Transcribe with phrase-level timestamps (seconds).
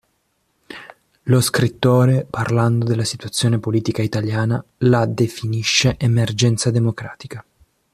[1.25, 7.45] Lo scrittore parlando della situazione politica italiana la definisce "emergenza democratica".